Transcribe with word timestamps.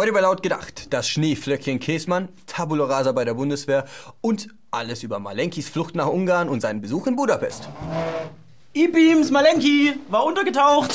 Heute 0.00 0.12
bei 0.12 0.20
Laut 0.20 0.44
gedacht, 0.44 0.92
das 0.94 1.08
Schneeflöckchen 1.08 1.80
Käsmann, 1.80 2.28
Tabula 2.46 2.84
Rasa 2.84 3.10
bei 3.10 3.24
der 3.24 3.34
Bundeswehr 3.34 3.84
und 4.20 4.48
alles 4.70 5.02
über 5.02 5.18
Malenkis 5.18 5.68
Flucht 5.68 5.96
nach 5.96 6.06
Ungarn 6.06 6.48
und 6.48 6.60
seinen 6.60 6.80
Besuch 6.80 7.08
in 7.08 7.16
Budapest. 7.16 7.68
Ibims 8.74 9.32
Malenki 9.32 9.94
war 10.08 10.24
untergetaucht. 10.24 10.94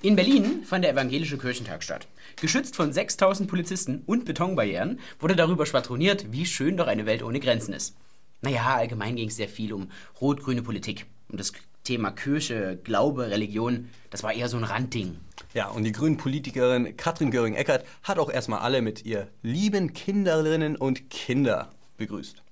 In 0.00 0.16
Berlin 0.16 0.64
fand 0.64 0.84
der 0.84 0.92
evangelische 0.92 1.36
Kirchentag 1.36 1.82
statt. 1.82 2.08
Geschützt 2.40 2.76
von 2.76 2.94
6000 2.94 3.46
Polizisten 3.46 4.04
und 4.06 4.24
Betonbarrieren 4.24 5.00
wurde 5.18 5.36
darüber 5.36 5.66
schwadroniert, 5.66 6.32
wie 6.32 6.46
schön 6.46 6.78
doch 6.78 6.86
eine 6.86 7.04
Welt 7.04 7.22
ohne 7.22 7.40
Grenzen 7.40 7.74
ist. 7.74 7.94
Naja, 8.42 8.74
allgemein 8.76 9.16
ging 9.16 9.28
es 9.28 9.36
sehr 9.36 9.48
viel 9.48 9.72
um 9.72 9.90
rot-grüne 10.20 10.62
Politik. 10.62 11.06
Um 11.28 11.36
das 11.36 11.52
Thema 11.84 12.10
Kirche, 12.10 12.78
Glaube, 12.82 13.30
Religion, 13.30 13.88
das 14.10 14.22
war 14.22 14.32
eher 14.32 14.48
so 14.48 14.56
ein 14.56 14.64
Randding. 14.64 15.16
Ja, 15.54 15.68
und 15.68 15.84
die 15.84 15.92
grünen 15.92 16.16
Politikerin 16.16 16.96
Katrin 16.96 17.30
Göring-Eckardt 17.30 17.84
hat 18.02 18.18
auch 18.18 18.30
erstmal 18.30 18.60
alle 18.60 18.82
mit 18.82 19.04
ihr 19.04 19.28
lieben 19.42 19.92
Kinderinnen 19.92 20.76
und 20.76 21.10
Kinder 21.10 21.70
begrüßt. 21.96 22.42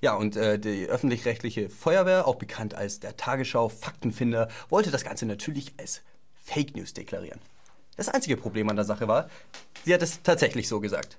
Ja, 0.00 0.14
und 0.14 0.36
äh, 0.36 0.58
die 0.58 0.86
öffentlich-rechtliche 0.86 1.70
Feuerwehr, 1.70 2.26
auch 2.26 2.34
bekannt 2.34 2.74
als 2.74 2.98
der 2.98 3.16
Tagesschau 3.16 3.68
Faktenfinder, 3.68 4.48
wollte 4.68 4.90
das 4.90 5.04
Ganze 5.04 5.26
natürlich 5.26 5.74
als 5.78 6.02
Fake 6.42 6.74
News 6.74 6.92
deklarieren. 6.92 7.38
Das 7.96 8.08
einzige 8.08 8.36
Problem 8.36 8.68
an 8.68 8.76
der 8.76 8.84
Sache 8.84 9.06
war, 9.06 9.28
sie 9.84 9.94
hat 9.94 10.02
es 10.02 10.22
tatsächlich 10.22 10.66
so 10.66 10.80
gesagt. 10.80 11.18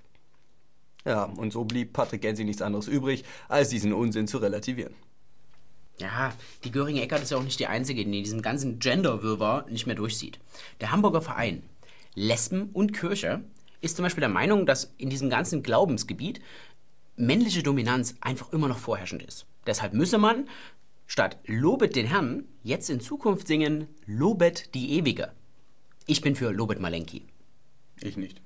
Ja, 1.06 1.26
und 1.26 1.52
so 1.52 1.66
blieb 1.66 1.94
Patrick 1.94 2.22
Gensi 2.22 2.44
nichts 2.44 2.62
anderes 2.62 2.88
übrig, 2.88 3.24
als 3.50 3.70
diesen 3.70 3.94
Unsinn 3.94 4.28
zu 4.28 4.38
relativieren. 4.38 4.94
Ja, 6.00 6.34
die 6.64 6.72
Göring-Eckert 6.72 7.22
ist 7.22 7.32
ja 7.32 7.38
auch 7.38 7.44
nicht 7.44 7.60
die 7.60 7.68
Einzige, 7.68 8.04
die 8.04 8.18
in 8.18 8.24
diesem 8.24 8.42
ganzen 8.42 8.80
Gender-Wirrwarr 8.80 9.70
nicht 9.70 9.86
mehr 9.86 9.96
durchsieht. 9.96 10.40
Der 10.82 10.92
Hamburger 10.92 11.22
Verein 11.22 11.64
Lesben 12.16 12.70
und 12.74 12.94
Kirche 12.94 13.44
ist 13.82 13.96
zum 13.96 14.04
Beispiel 14.04 14.22
der 14.22 14.30
Meinung, 14.30 14.66
dass 14.66 14.94
in 14.98 15.10
diesem 15.10 15.30
ganzen 15.30 15.62
Glaubensgebiet 15.62 16.42
männliche 17.16 17.64
Dominanz 17.64 18.16
einfach 18.22 18.52
immer 18.54 18.68
noch 18.68 18.78
vorherrschend 18.78 19.24
ist. 19.24 19.46
Deshalb 19.68 19.94
müsse 19.94 20.18
man 20.18 20.48
statt 21.06 21.38
Lobet 21.46 21.96
den 21.96 22.08
Herrn 22.08 22.46
jetzt 22.64 22.90
in 22.90 23.02
Zukunft 23.02 23.48
singen 23.48 23.88
Lobet 24.06 24.74
die 24.74 24.98
Ewige. 24.98 25.32
Ich 26.06 26.22
bin 26.22 26.36
für 26.36 26.52
Lobet 26.52 26.80
Malenki. 26.80 27.26
Ich 28.02 28.18
nicht. 28.18 28.42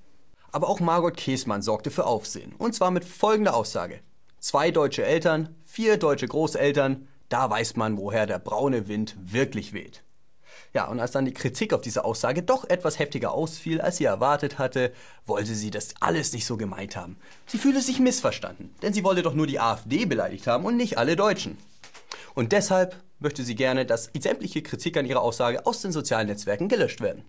Aber 0.51 0.69
auch 0.69 0.79
Margot 0.79 1.15
Käßmann 1.15 1.61
sorgte 1.61 1.91
für 1.91 2.05
Aufsehen. 2.05 2.53
Und 2.57 2.73
zwar 2.73 2.91
mit 2.91 3.05
folgender 3.05 3.55
Aussage. 3.55 3.99
Zwei 4.39 4.71
deutsche 4.71 5.03
Eltern, 5.03 5.55
vier 5.65 5.97
deutsche 5.97 6.27
Großeltern, 6.27 7.07
da 7.29 7.49
weiß 7.49 7.75
man, 7.75 7.97
woher 7.97 8.25
der 8.25 8.39
braune 8.39 8.87
Wind 8.87 9.15
wirklich 9.19 9.73
weht. 9.73 10.03
Ja, 10.73 10.85
und 10.85 10.99
als 10.99 11.11
dann 11.11 11.25
die 11.25 11.33
Kritik 11.33 11.73
auf 11.73 11.81
diese 11.81 12.05
Aussage 12.05 12.43
doch 12.43 12.69
etwas 12.69 12.99
heftiger 12.99 13.31
ausfiel, 13.31 13.81
als 13.81 13.97
sie 13.97 14.05
erwartet 14.05 14.59
hatte, 14.59 14.93
wollte 15.25 15.55
sie 15.55 15.71
das 15.71 15.95
alles 15.99 16.33
nicht 16.33 16.45
so 16.45 16.57
gemeint 16.57 16.95
haben. 16.95 17.17
Sie 17.47 17.57
fühle 17.57 17.81
sich 17.81 17.99
missverstanden, 17.99 18.73
denn 18.81 18.93
sie 18.93 19.03
wollte 19.03 19.23
doch 19.23 19.33
nur 19.33 19.47
die 19.47 19.59
AfD 19.59 20.05
beleidigt 20.05 20.47
haben 20.47 20.65
und 20.65 20.77
nicht 20.77 20.97
alle 20.97 21.15
Deutschen. 21.15 21.57
Und 22.35 22.51
deshalb 22.51 22.95
möchte 23.19 23.43
sie 23.43 23.55
gerne, 23.55 23.85
dass 23.85 24.11
sämtliche 24.17 24.61
Kritik 24.61 24.97
an 24.97 25.05
ihrer 25.05 25.21
Aussage 25.21 25.65
aus 25.65 25.81
den 25.81 25.91
sozialen 25.91 26.27
Netzwerken 26.27 26.69
gelöscht 26.69 27.01
werden. 27.01 27.23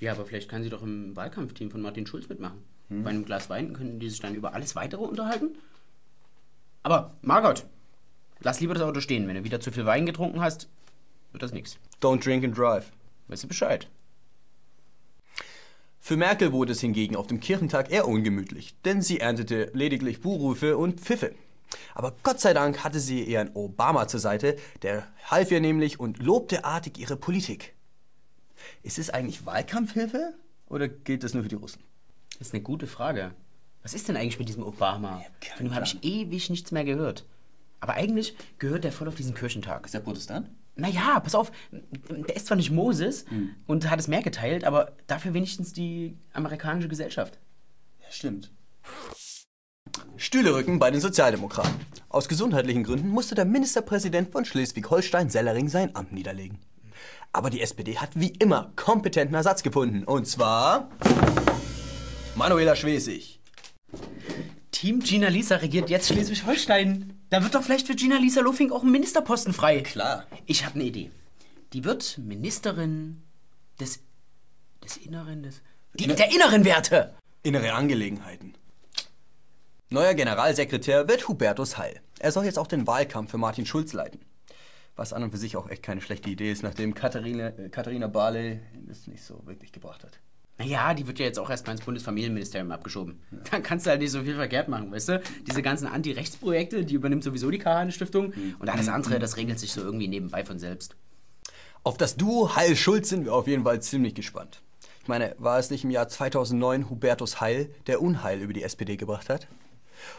Ja, 0.00 0.12
aber 0.12 0.26
vielleicht 0.26 0.48
kann 0.48 0.62
sie 0.62 0.70
doch 0.70 0.82
im 0.82 1.16
Wahlkampfteam 1.16 1.70
von 1.70 1.80
Martin 1.80 2.06
Schulz 2.06 2.28
mitmachen. 2.28 2.62
Hm. 2.88 3.02
Bei 3.02 3.10
einem 3.10 3.24
Glas 3.24 3.48
Wein 3.50 3.72
könnten 3.72 3.98
die 3.98 4.08
sich 4.08 4.20
dann 4.20 4.34
über 4.34 4.54
alles 4.54 4.76
weitere 4.76 5.02
unterhalten. 5.02 5.56
Aber, 6.82 7.14
Margot, 7.22 7.66
lass 8.40 8.60
lieber 8.60 8.74
das 8.74 8.82
Auto 8.82 9.00
stehen. 9.00 9.26
Wenn 9.26 9.36
du 9.36 9.44
wieder 9.44 9.60
zu 9.60 9.72
viel 9.72 9.86
Wein 9.86 10.06
getrunken 10.06 10.40
hast, 10.40 10.68
wird 11.32 11.42
das 11.42 11.52
nichts. 11.52 11.78
Don't 12.00 12.24
drink 12.24 12.44
and 12.44 12.56
drive. 12.56 12.92
Weißt 13.28 13.44
du 13.44 13.48
Bescheid? 13.48 13.88
Für 15.98 16.16
Merkel 16.16 16.52
wurde 16.52 16.72
es 16.72 16.80
hingegen 16.80 17.16
auf 17.16 17.26
dem 17.26 17.40
Kirchentag 17.40 17.90
eher 17.90 18.06
ungemütlich, 18.06 18.76
denn 18.84 19.02
sie 19.02 19.18
erntete 19.18 19.72
lediglich 19.74 20.20
Buhrufe 20.20 20.76
und 20.76 21.00
Pfiffe. 21.00 21.34
Aber 21.94 22.14
Gott 22.22 22.38
sei 22.38 22.54
Dank 22.54 22.84
hatte 22.84 23.00
sie 23.00 23.24
ihren 23.24 23.50
Obama 23.54 24.06
zur 24.06 24.20
Seite, 24.20 24.56
der 24.82 25.08
half 25.24 25.50
ihr 25.50 25.60
nämlich 25.60 25.98
und 25.98 26.22
lobte 26.22 26.64
artig 26.64 26.98
ihre 26.98 27.16
Politik. 27.16 27.74
Ist 28.82 28.98
es 28.98 29.10
eigentlich 29.10 29.46
Wahlkampfhilfe 29.46 30.34
oder 30.66 30.88
gilt 30.88 31.22
das 31.24 31.34
nur 31.34 31.42
für 31.42 31.48
die 31.48 31.56
Russen? 31.56 31.82
Das 32.38 32.48
ist 32.48 32.54
eine 32.54 32.62
gute 32.62 32.86
Frage. 32.86 33.32
Was 33.82 33.94
ist 33.94 34.08
denn 34.08 34.16
eigentlich 34.16 34.38
mit 34.38 34.48
diesem 34.48 34.64
Obama? 34.64 35.22
Von 35.56 35.66
dem 35.66 35.74
habe 35.74 35.84
ich 35.84 36.02
ewig 36.02 36.50
nichts 36.50 36.72
mehr 36.72 36.84
gehört. 36.84 37.24
Aber 37.80 37.94
eigentlich 37.94 38.36
gehört 38.58 38.84
der 38.84 38.92
voll 38.92 39.08
auf 39.08 39.14
diesen 39.14 39.34
Kirchentag. 39.34 39.84
Ist 39.84 39.94
der 39.94 40.00
Protestant? 40.00 40.50
Naja, 40.74 41.20
pass 41.20 41.34
auf, 41.34 41.52
der 41.72 42.36
ist 42.36 42.46
zwar 42.46 42.56
nicht 42.56 42.70
Moses 42.70 43.24
mhm. 43.30 43.54
und 43.66 43.88
hat 43.88 43.98
es 43.98 44.08
mehr 44.08 44.22
geteilt, 44.22 44.64
aber 44.64 44.92
dafür 45.06 45.32
wenigstens 45.32 45.72
die 45.72 46.16
amerikanische 46.32 46.88
Gesellschaft. 46.88 47.38
Ja, 48.00 48.10
stimmt. 48.10 48.50
Stühlerücken 50.16 50.78
bei 50.78 50.90
den 50.90 51.00
Sozialdemokraten. 51.00 51.74
Aus 52.08 52.28
gesundheitlichen 52.28 52.84
Gründen 52.84 53.08
musste 53.08 53.34
der 53.34 53.44
Ministerpräsident 53.44 54.32
von 54.32 54.44
Schleswig-Holstein-Sellering 54.44 55.68
sein 55.68 55.94
Amt 55.94 56.12
niederlegen. 56.12 56.58
Aber 57.36 57.50
die 57.50 57.60
SPD 57.60 57.98
hat 57.98 58.12
wie 58.14 58.28
immer 58.28 58.72
kompetenten 58.76 59.34
Ersatz 59.34 59.62
gefunden. 59.62 60.04
Und 60.04 60.26
zwar 60.26 60.88
Manuela 62.34 62.74
Schwesig. 62.74 63.40
Team 64.70 65.00
Gina 65.00 65.28
Lisa 65.28 65.56
regiert 65.56 65.90
jetzt 65.90 66.08
Schleswig-Holstein. 66.08 67.12
Da 67.28 67.42
wird 67.42 67.54
doch 67.54 67.62
vielleicht 67.62 67.88
für 67.88 67.94
Gina 67.94 68.16
Lisa 68.16 68.40
Lofing 68.40 68.72
auch 68.72 68.82
ein 68.82 68.90
Ministerposten 68.90 69.52
frei. 69.52 69.82
Klar. 69.82 70.26
Ich 70.46 70.64
habe 70.64 70.76
eine 70.76 70.84
Idee. 70.84 71.10
Die 71.74 71.84
wird 71.84 72.16
Ministerin 72.16 73.22
des 73.80 74.00
des 74.82 74.96
Inneren 74.96 75.42
des 75.42 75.60
die, 75.92 76.06
der 76.06 76.34
inneren 76.34 76.64
Werte. 76.64 77.16
Innere 77.42 77.74
Angelegenheiten. 77.74 78.54
Neuer 79.90 80.14
Generalsekretär 80.14 81.06
wird 81.06 81.28
Hubertus 81.28 81.76
Heil. 81.76 82.00
Er 82.18 82.32
soll 82.32 82.46
jetzt 82.46 82.58
auch 82.58 82.66
den 82.66 82.86
Wahlkampf 82.86 83.30
für 83.30 83.38
Martin 83.38 83.66
Schulz 83.66 83.92
leiten. 83.92 84.20
Was 84.96 85.12
an 85.12 85.22
und 85.22 85.30
für 85.30 85.36
sich 85.36 85.56
auch 85.56 85.68
echt 85.68 85.82
keine 85.82 86.00
schlechte 86.00 86.30
Idee 86.30 86.50
ist, 86.50 86.62
nachdem 86.62 86.94
Katharina, 86.94 87.48
äh, 87.48 87.68
Katharina 87.68 88.06
Barley 88.06 88.60
das 88.86 89.06
nicht 89.06 89.22
so 89.22 89.46
wirklich 89.46 89.72
gebracht 89.72 90.02
hat. 90.04 90.18
Naja, 90.58 90.94
die 90.94 91.06
wird 91.06 91.18
ja 91.18 91.26
jetzt 91.26 91.38
auch 91.38 91.50
erstmal 91.50 91.76
ins 91.76 91.84
Bundesfamilienministerium 91.84 92.70
abgeschoben. 92.70 93.20
Ja. 93.30 93.38
Dann 93.50 93.62
kannst 93.62 93.84
du 93.84 93.90
halt 93.90 94.00
nicht 94.00 94.10
so 94.10 94.22
viel 94.22 94.36
verkehrt 94.36 94.68
machen, 94.68 94.90
weißt 94.90 95.10
du? 95.10 95.22
Diese 95.46 95.60
ganzen 95.60 95.86
Anti-Rechts-Projekte, 95.86 96.84
die 96.86 96.94
übernimmt 96.94 97.24
sowieso 97.24 97.50
die 97.50 97.58
KHN-Stiftung. 97.58 98.32
Mhm. 98.34 98.56
Und 98.58 98.70
alles 98.70 98.88
andere, 98.88 99.18
das 99.18 99.36
regelt 99.36 99.58
sich 99.58 99.72
so 99.72 99.82
irgendwie 99.82 100.08
nebenbei 100.08 100.44
von 100.44 100.58
selbst. 100.58 100.96
Auf 101.84 101.98
das 101.98 102.16
Duo 102.16 102.56
Heil-Schulz 102.56 103.10
sind 103.10 103.26
wir 103.26 103.34
auf 103.34 103.46
jeden 103.46 103.64
Fall 103.64 103.82
ziemlich 103.82 104.14
gespannt. 104.14 104.62
Ich 105.02 105.08
meine, 105.08 105.36
war 105.38 105.58
es 105.58 105.70
nicht 105.70 105.84
im 105.84 105.90
Jahr 105.90 106.08
2009 106.08 106.88
Hubertus 106.88 107.40
Heil, 107.40 107.70
der 107.86 108.00
Unheil 108.00 108.40
über 108.40 108.54
die 108.54 108.62
SPD 108.62 108.96
gebracht 108.96 109.28
hat? 109.28 109.46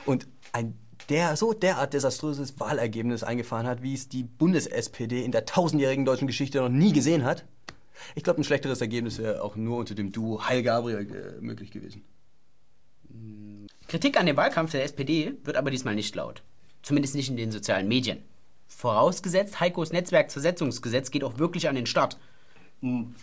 Und 0.05 0.27
ein 0.53 0.77
der 1.09 1.35
so 1.37 1.53
derart 1.53 1.93
desaströses 1.93 2.59
Wahlergebnis 2.59 3.23
eingefahren 3.23 3.67
hat, 3.67 3.81
wie 3.81 3.93
es 3.93 4.09
die 4.09 4.23
Bundes-SPD 4.23 5.23
in 5.23 5.31
der 5.31 5.45
tausendjährigen 5.45 6.05
deutschen 6.05 6.27
Geschichte 6.27 6.59
noch 6.59 6.69
nie 6.69 6.91
gesehen 6.91 7.23
hat. 7.23 7.45
Ich 8.15 8.23
glaube, 8.23 8.41
ein 8.41 8.43
schlechteres 8.43 8.81
Ergebnis 8.81 9.17
wäre 9.17 9.41
auch 9.41 9.55
nur 9.55 9.77
unter 9.77 9.95
dem 9.95 10.11
Duo 10.11 10.47
Heil 10.47 10.63
Gabriel 10.63 10.99
äh, 10.99 11.41
möglich 11.41 11.71
gewesen. 11.71 12.03
Kritik 13.87 14.19
an 14.19 14.25
dem 14.25 14.37
Wahlkampf 14.37 14.71
der 14.71 14.83
SPD 14.83 15.33
wird 15.43 15.55
aber 15.55 15.71
diesmal 15.71 15.95
nicht 15.95 16.13
laut. 16.15 16.43
Zumindest 16.81 17.15
nicht 17.15 17.29
in 17.29 17.37
den 17.37 17.51
sozialen 17.51 17.87
Medien. 17.87 18.19
Vorausgesetzt, 18.67 19.59
Heikos 19.59 19.91
Netzwerkzersetzungsgesetz 19.91 21.09
geht 21.09 21.23
auch 21.23 21.39
wirklich 21.39 21.69
an 21.69 21.75
den 21.75 21.85
Start. 21.85 22.17
Hm. 22.81 23.15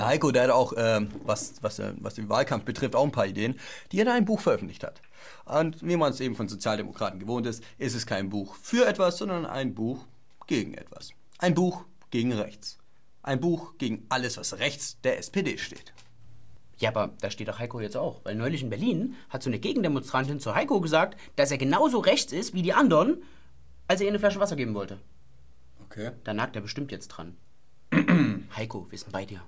Der 0.00 0.06
Heiko, 0.06 0.30
der 0.30 0.44
hat 0.44 0.50
auch, 0.50 0.72
äh, 0.72 1.06
was, 1.24 1.62
was, 1.62 1.78
äh, 1.78 1.92
was 1.98 2.14
den 2.14 2.30
Wahlkampf 2.30 2.64
betrifft, 2.64 2.96
auch 2.96 3.04
ein 3.04 3.12
paar 3.12 3.26
Ideen, 3.26 3.60
die 3.92 3.98
er 3.98 4.04
in 4.04 4.08
einem 4.08 4.24
Buch 4.24 4.40
veröffentlicht 4.40 4.82
hat. 4.82 5.02
Und 5.44 5.86
wie 5.86 5.98
man 5.98 6.10
es 6.10 6.20
eben 6.20 6.34
von 6.34 6.48
Sozialdemokraten 6.48 7.20
gewohnt 7.20 7.46
ist, 7.46 7.62
ist 7.76 7.94
es 7.94 8.06
kein 8.06 8.30
Buch 8.30 8.54
für 8.54 8.86
etwas, 8.86 9.18
sondern 9.18 9.44
ein 9.44 9.74
Buch 9.74 10.06
gegen 10.46 10.72
etwas. 10.72 11.10
Ein 11.36 11.52
Buch 11.52 11.84
gegen 12.10 12.32
rechts. 12.32 12.78
Ein 13.22 13.40
Buch 13.40 13.74
gegen 13.76 14.06
alles, 14.08 14.38
was 14.38 14.58
rechts 14.58 14.98
der 15.02 15.18
SPD 15.18 15.58
steht. 15.58 15.92
Ja, 16.78 16.88
aber 16.88 17.12
da 17.20 17.30
steht 17.30 17.48
doch 17.48 17.58
Heiko 17.58 17.78
jetzt 17.78 17.98
auch. 17.98 18.24
Weil 18.24 18.36
neulich 18.36 18.62
in 18.62 18.70
Berlin 18.70 19.16
hat 19.28 19.42
so 19.42 19.50
eine 19.50 19.58
Gegendemonstrantin 19.58 20.40
zu 20.40 20.54
Heiko 20.54 20.80
gesagt, 20.80 21.20
dass 21.36 21.50
er 21.50 21.58
genauso 21.58 21.98
rechts 21.98 22.32
ist 22.32 22.54
wie 22.54 22.62
die 22.62 22.72
anderen, 22.72 23.22
als 23.86 24.00
er 24.00 24.06
ihr 24.06 24.12
eine 24.12 24.18
Flasche 24.18 24.40
Wasser 24.40 24.56
geben 24.56 24.72
wollte. 24.72 24.98
Okay. 25.84 26.12
Da 26.24 26.32
nagt 26.32 26.56
er 26.56 26.62
bestimmt 26.62 26.90
jetzt 26.90 27.08
dran. 27.08 27.36
Heiko, 28.56 28.86
wir 28.88 28.96
sind 28.96 29.12
bei 29.12 29.26
dir. 29.26 29.42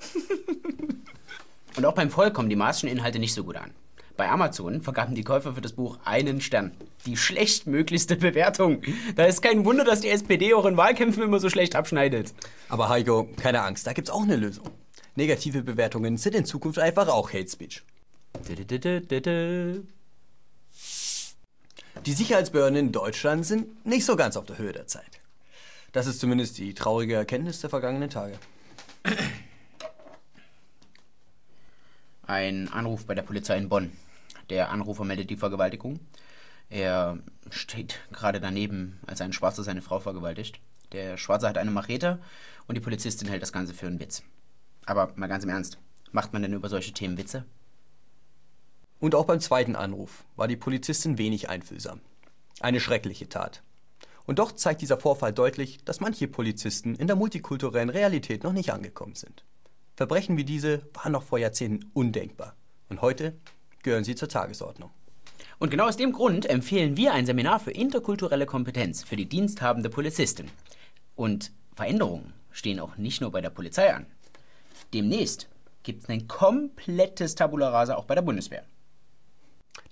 Und 1.76 1.84
auch 1.84 1.94
beim 1.94 2.10
Volk 2.10 2.34
kommen 2.34 2.48
die 2.48 2.56
Maßschen 2.56 2.88
Inhalte 2.88 3.18
nicht 3.18 3.34
so 3.34 3.44
gut 3.44 3.56
an. 3.56 3.72
Bei 4.16 4.28
Amazon 4.28 4.80
vergaben 4.80 5.16
die 5.16 5.24
Käufer 5.24 5.54
für 5.54 5.60
das 5.60 5.72
Buch 5.72 5.98
einen 6.04 6.40
Stern. 6.40 6.70
Die 7.04 7.16
schlechtmöglichste 7.16 8.14
Bewertung. 8.14 8.82
Da 9.16 9.24
ist 9.24 9.42
kein 9.42 9.64
Wunder, 9.64 9.84
dass 9.84 10.00
die 10.00 10.08
SPD 10.08 10.54
auch 10.54 10.66
in 10.66 10.76
Wahlkämpfen 10.76 11.24
immer 11.24 11.40
so 11.40 11.50
schlecht 11.50 11.74
abschneidet. 11.74 12.32
Aber 12.68 12.88
Heiko, 12.88 13.28
keine 13.36 13.62
Angst, 13.62 13.86
da 13.88 13.92
gibt's 13.92 14.10
auch 14.10 14.22
eine 14.22 14.36
Lösung. 14.36 14.70
Negative 15.16 15.62
Bewertungen 15.62 16.16
sind 16.16 16.36
in 16.36 16.44
Zukunft 16.44 16.78
einfach 16.78 17.08
auch 17.08 17.32
Hate 17.32 17.48
Speech. 17.48 17.82
Die 22.06 22.12
Sicherheitsbehörden 22.12 22.76
in 22.76 22.92
Deutschland 22.92 23.46
sind 23.46 23.84
nicht 23.84 24.04
so 24.04 24.14
ganz 24.14 24.36
auf 24.36 24.46
der 24.46 24.58
Höhe 24.58 24.72
der 24.72 24.86
Zeit. 24.86 25.20
Das 25.92 26.06
ist 26.06 26.20
zumindest 26.20 26.58
die 26.58 26.74
traurige 26.74 27.14
Erkenntnis 27.14 27.60
der 27.60 27.70
vergangenen 27.70 28.10
Tage. 28.10 28.38
Ein 32.26 32.72
Anruf 32.72 33.06
bei 33.06 33.14
der 33.14 33.22
Polizei 33.22 33.58
in 33.58 33.68
Bonn. 33.68 33.92
Der 34.48 34.70
Anrufer 34.70 35.04
meldet 35.04 35.28
die 35.28 35.36
Vergewaltigung. 35.36 36.00
Er 36.70 37.18
steht 37.50 38.00
gerade 38.12 38.40
daneben, 38.40 38.98
als 39.06 39.20
ein 39.20 39.34
Schwarzer 39.34 39.62
seine 39.62 39.82
Frau 39.82 40.00
vergewaltigt. 40.00 40.58
Der 40.92 41.18
Schwarze 41.18 41.48
hat 41.48 41.58
eine 41.58 41.70
Machete 41.70 42.20
und 42.66 42.76
die 42.76 42.80
Polizistin 42.80 43.28
hält 43.28 43.42
das 43.42 43.52
Ganze 43.52 43.74
für 43.74 43.86
einen 43.86 44.00
Witz. 44.00 44.22
Aber 44.86 45.12
mal 45.16 45.26
ganz 45.26 45.44
im 45.44 45.50
Ernst, 45.50 45.78
macht 46.12 46.32
man 46.32 46.40
denn 46.40 46.54
über 46.54 46.70
solche 46.70 46.92
Themen 46.92 47.18
Witze? 47.18 47.44
Und 49.00 49.14
auch 49.14 49.26
beim 49.26 49.40
zweiten 49.40 49.76
Anruf 49.76 50.24
war 50.36 50.48
die 50.48 50.56
Polizistin 50.56 51.18
wenig 51.18 51.50
einfühlsam. 51.50 52.00
Eine 52.60 52.80
schreckliche 52.80 53.28
Tat. 53.28 53.62
Und 54.24 54.38
doch 54.38 54.52
zeigt 54.52 54.80
dieser 54.80 54.96
Vorfall 54.96 55.34
deutlich, 55.34 55.84
dass 55.84 56.00
manche 56.00 56.26
Polizisten 56.26 56.94
in 56.94 57.06
der 57.06 57.16
multikulturellen 57.16 57.90
Realität 57.90 58.44
noch 58.44 58.54
nicht 58.54 58.72
angekommen 58.72 59.14
sind. 59.14 59.44
Verbrechen 59.96 60.36
wie 60.36 60.44
diese 60.44 60.82
waren 60.92 61.12
noch 61.12 61.22
vor 61.22 61.38
Jahrzehnten 61.38 61.90
undenkbar. 61.94 62.56
Und 62.88 63.00
heute 63.00 63.34
gehören 63.82 64.04
sie 64.04 64.14
zur 64.14 64.28
Tagesordnung. 64.28 64.90
Und 65.58 65.70
genau 65.70 65.86
aus 65.86 65.96
dem 65.96 66.12
Grund 66.12 66.46
empfehlen 66.46 66.96
wir 66.96 67.12
ein 67.12 67.26
Seminar 67.26 67.60
für 67.60 67.70
interkulturelle 67.70 68.46
Kompetenz 68.46 69.04
für 69.04 69.16
die 69.16 69.28
diensthabende 69.28 69.88
Polizistin. 69.88 70.50
Und 71.14 71.52
Veränderungen 71.76 72.32
stehen 72.50 72.80
auch 72.80 72.96
nicht 72.96 73.20
nur 73.20 73.30
bei 73.30 73.40
der 73.40 73.50
Polizei 73.50 73.94
an. 73.94 74.06
Demnächst 74.92 75.48
gibt 75.84 76.02
es 76.02 76.08
ein 76.08 76.26
komplettes 76.26 77.34
Tabula 77.34 77.70
Rasa 77.70 77.94
auch 77.94 78.04
bei 78.04 78.14
der 78.14 78.22
Bundeswehr. 78.22 78.64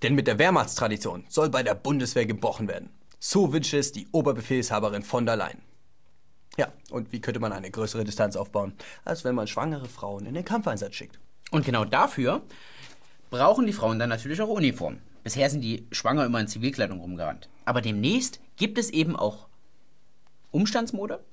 Denn 0.02 0.14
mit 0.14 0.26
der 0.26 0.38
Wehrmachtstradition 0.38 1.25
soll 1.28 1.48
bei 1.48 1.62
der 1.62 1.75
Bundeswehr 1.75 2.26
gebrochen 2.26 2.66
werden. 2.66 2.90
So 3.20 3.52
wünscht 3.52 3.75
es 3.75 3.93
die 3.93 4.08
Oberbefehlshaberin 4.10 5.02
von 5.02 5.26
der 5.26 5.37
Leyen. 5.37 5.62
Ja, 6.56 6.70
und 6.90 7.12
wie 7.12 7.20
könnte 7.20 7.40
man 7.40 7.52
eine 7.52 7.70
größere 7.70 8.04
Distanz 8.04 8.37
aufbauen, 8.37 8.75
als 9.04 9.25
wenn 9.25 9.34
man 9.34 9.46
schwangere 9.46 9.88
Frauen 9.88 10.26
in 10.26 10.34
den 10.34 10.44
Kampfeinsatz 10.44 10.94
schickt? 10.94 11.19
Und 11.50 11.64
genau 11.64 11.84
dafür 11.84 12.43
brauchen 13.31 13.66
die 13.66 13.72
Frauen 13.72 13.99
dann 13.99 14.10
natürlich 14.10 14.40
auch 14.43 14.49
Uniform. 14.49 14.99
Bisher 15.25 15.49
sind 15.49 15.62
die 15.62 15.87
Schwanger 15.93 16.26
immer 16.26 16.40
in 16.40 16.49
Zivilkleidung 16.49 17.00
rumgerannt. 17.00 17.49
Aber 17.64 17.81
demnächst 17.81 18.40
gibt 18.56 18.76
es 18.76 18.90
eben 18.90 19.16
auch 19.16 19.46
Umstandsmode 20.50 21.25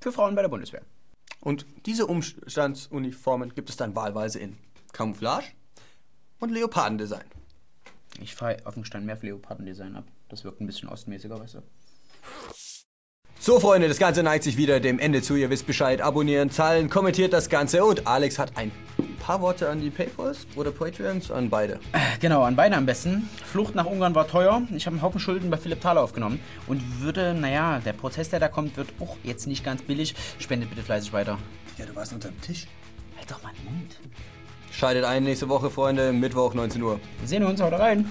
für 0.00 0.12
Frauen 0.12 0.34
bei 0.34 0.42
der 0.42 0.48
Bundeswehr. 0.48 0.82
Und 1.40 1.66
diese 1.86 2.06
Umstandsuniformen 2.06 3.54
gibt 3.54 3.70
es 3.70 3.76
dann 3.76 3.94
wahlweise 3.94 4.40
in 4.40 4.56
Camouflage 4.92 5.46
und 6.40 6.50
Leopardendesign. 6.50 7.24
Ich 8.20 8.34
fahre 8.34 8.58
auf 8.64 8.74
dem 8.74 8.84
Stand 8.84 9.06
mehr 9.06 9.16
für 9.16 9.26
Leopardendesign 9.26 9.94
ab. 9.94 10.04
Das 10.28 10.44
wirkt 10.44 10.60
ein 10.60 10.66
bisschen 10.66 10.88
ostmäßiger, 10.88 11.38
weißt 11.38 11.54
du. 11.54 11.62
So, 13.40 13.60
Freunde, 13.60 13.88
das 13.88 13.98
Ganze 13.98 14.22
neigt 14.22 14.44
sich 14.44 14.56
wieder 14.56 14.80
dem 14.80 14.98
Ende 14.98 15.22
zu. 15.22 15.36
Ihr 15.36 15.48
wisst 15.48 15.66
Bescheid. 15.66 16.00
Abonnieren, 16.00 16.50
teilen, 16.50 16.90
kommentiert 16.90 17.32
das 17.32 17.48
Ganze. 17.48 17.84
Und 17.84 18.06
Alex 18.06 18.38
hat 18.38 18.56
ein 18.56 18.72
paar 19.20 19.40
Worte 19.40 19.68
an 19.68 19.80
die 19.80 19.90
Paypals 19.90 20.46
oder 20.56 20.72
Patreons, 20.72 21.30
an 21.30 21.48
beide. 21.48 21.78
Genau, 22.20 22.42
an 22.42 22.56
beide 22.56 22.76
am 22.76 22.84
besten. 22.84 23.28
Flucht 23.44 23.74
nach 23.74 23.86
Ungarn 23.86 24.14
war 24.14 24.26
teuer. 24.26 24.62
Ich 24.74 24.86
habe 24.86 24.94
einen 24.94 25.02
Haufen 25.02 25.20
Schulden 25.20 25.50
bei 25.50 25.56
Philipp 25.56 25.80
Thaler 25.80 26.02
aufgenommen. 26.02 26.40
Und 26.66 26.82
würde, 27.00 27.32
naja, 27.32 27.80
der 27.84 27.92
Prozess, 27.92 28.28
der 28.28 28.40
da 28.40 28.48
kommt, 28.48 28.76
wird 28.76 28.88
auch 28.98 29.16
jetzt 29.22 29.46
nicht 29.46 29.64
ganz 29.64 29.82
billig. 29.82 30.14
Spendet 30.38 30.70
bitte 30.70 30.82
fleißig 30.82 31.12
weiter. 31.12 31.38
Ja, 31.78 31.86
du 31.86 31.94
warst 31.94 32.12
unter 32.12 32.28
dem 32.28 32.40
Tisch. 32.40 32.66
Halt 33.16 33.30
doch 33.30 33.42
mal 33.42 33.52
den 33.52 33.72
Mund. 33.72 33.96
Schaltet 34.72 35.04
ein 35.04 35.22
nächste 35.24 35.48
Woche, 35.48 35.70
Freunde, 35.70 36.12
Mittwoch 36.12 36.54
19 36.54 36.82
Uhr. 36.82 37.00
Wir 37.20 37.28
sehen 37.28 37.44
uns, 37.44 37.60
haut 37.60 37.72
rein. 37.72 38.10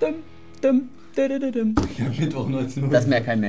Dum, 0.00 0.14
dum, 0.62 0.88
dum, 1.16 1.28
dum, 1.28 1.40
dum, 1.40 1.74
dum. 1.74 1.74
Mittwoch 2.18 2.48
19 2.48 2.84
Uhr. 2.84 2.90
Das 2.90 3.06
merkt 3.06 3.26
kein 3.26 3.40
Mensch. 3.40 3.44